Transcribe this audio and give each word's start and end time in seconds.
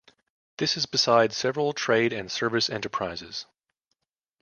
This 0.57 0.77
is 0.77 0.87
beside 0.87 1.31
several 1.31 1.73
trade 1.73 2.11
and 2.11 2.31
service 2.31 2.71
enterprises. 2.71 3.45